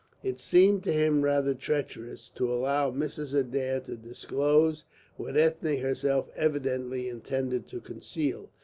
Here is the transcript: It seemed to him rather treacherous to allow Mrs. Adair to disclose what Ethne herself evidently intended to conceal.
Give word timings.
It 0.23 0.39
seemed 0.39 0.81
to 0.85 0.91
him 0.91 1.21
rather 1.21 1.53
treacherous 1.53 2.29
to 2.29 2.51
allow 2.51 2.89
Mrs. 2.89 3.35
Adair 3.35 3.79
to 3.81 3.95
disclose 3.95 4.83
what 5.15 5.37
Ethne 5.37 5.77
herself 5.77 6.27
evidently 6.35 7.07
intended 7.07 7.67
to 7.67 7.79
conceal. 7.79 8.49